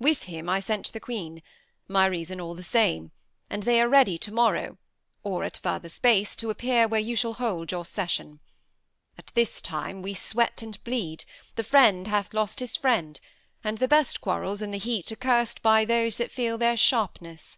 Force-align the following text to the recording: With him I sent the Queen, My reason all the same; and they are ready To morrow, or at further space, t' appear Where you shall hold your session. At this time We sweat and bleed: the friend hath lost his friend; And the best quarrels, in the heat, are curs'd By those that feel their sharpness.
With 0.00 0.24
him 0.24 0.48
I 0.48 0.58
sent 0.58 0.92
the 0.92 0.98
Queen, 0.98 1.40
My 1.86 2.06
reason 2.06 2.40
all 2.40 2.56
the 2.56 2.64
same; 2.64 3.12
and 3.48 3.62
they 3.62 3.80
are 3.80 3.88
ready 3.88 4.18
To 4.18 4.32
morrow, 4.32 4.76
or 5.22 5.44
at 5.44 5.58
further 5.58 5.88
space, 5.88 6.34
t' 6.34 6.50
appear 6.50 6.88
Where 6.88 6.98
you 6.98 7.14
shall 7.14 7.34
hold 7.34 7.70
your 7.70 7.84
session. 7.84 8.40
At 9.16 9.30
this 9.34 9.60
time 9.60 10.02
We 10.02 10.14
sweat 10.14 10.62
and 10.62 10.82
bleed: 10.82 11.24
the 11.54 11.62
friend 11.62 12.08
hath 12.08 12.34
lost 12.34 12.58
his 12.58 12.74
friend; 12.74 13.20
And 13.62 13.78
the 13.78 13.86
best 13.86 14.20
quarrels, 14.20 14.62
in 14.62 14.72
the 14.72 14.78
heat, 14.78 15.12
are 15.12 15.14
curs'd 15.14 15.62
By 15.62 15.84
those 15.84 16.16
that 16.16 16.32
feel 16.32 16.58
their 16.58 16.76
sharpness. 16.76 17.56